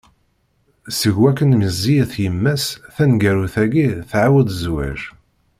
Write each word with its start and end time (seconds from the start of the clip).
Seg 0.99 1.15
wakken 1.21 1.51
meẓẓiyet 1.59 2.13
yemma-s, 2.23 2.63
taneggarut-agi 2.95 3.87
tɛawed 4.09 4.47
zzwaǧ. 4.53 5.01